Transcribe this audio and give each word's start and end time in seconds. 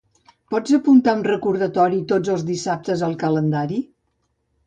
Pots 0.53 0.71
apuntar 0.77 1.13
un 1.17 1.21
recordatori 1.27 1.99
tots 2.13 2.33
els 2.35 2.45
dissabtes 2.49 3.03
al 3.09 3.13
calendari? 3.25 3.81